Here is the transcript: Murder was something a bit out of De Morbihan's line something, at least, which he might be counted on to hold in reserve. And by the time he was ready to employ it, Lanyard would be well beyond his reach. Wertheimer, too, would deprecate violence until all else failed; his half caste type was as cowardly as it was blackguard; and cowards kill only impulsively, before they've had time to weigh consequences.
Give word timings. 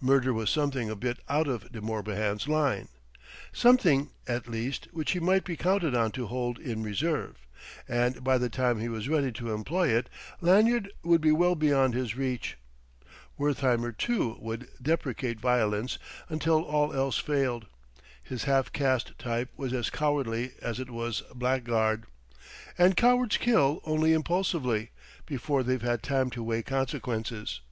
Murder 0.00 0.32
was 0.32 0.48
something 0.48 0.88
a 0.88 0.94
bit 0.94 1.18
out 1.28 1.48
of 1.48 1.72
De 1.72 1.80
Morbihan's 1.80 2.46
line 2.46 2.86
something, 3.52 4.10
at 4.28 4.46
least, 4.46 4.86
which 4.92 5.10
he 5.10 5.18
might 5.18 5.42
be 5.42 5.56
counted 5.56 5.92
on 5.92 6.12
to 6.12 6.28
hold 6.28 6.60
in 6.60 6.84
reserve. 6.84 7.44
And 7.88 8.22
by 8.22 8.38
the 8.38 8.48
time 8.48 8.78
he 8.78 8.88
was 8.88 9.08
ready 9.08 9.32
to 9.32 9.52
employ 9.52 9.88
it, 9.88 10.08
Lanyard 10.40 10.92
would 11.02 11.20
be 11.20 11.32
well 11.32 11.56
beyond 11.56 11.94
his 11.94 12.14
reach. 12.16 12.56
Wertheimer, 13.36 13.90
too, 13.90 14.36
would 14.38 14.68
deprecate 14.80 15.40
violence 15.40 15.98
until 16.28 16.62
all 16.62 16.94
else 16.94 17.18
failed; 17.18 17.66
his 18.22 18.44
half 18.44 18.72
caste 18.72 19.18
type 19.18 19.48
was 19.56 19.72
as 19.72 19.90
cowardly 19.90 20.52
as 20.62 20.78
it 20.78 20.90
was 20.90 21.22
blackguard; 21.34 22.04
and 22.78 22.96
cowards 22.96 23.36
kill 23.36 23.80
only 23.84 24.12
impulsively, 24.12 24.92
before 25.26 25.64
they've 25.64 25.82
had 25.82 26.04
time 26.04 26.30
to 26.30 26.42
weigh 26.44 26.62
consequences. 26.62 27.62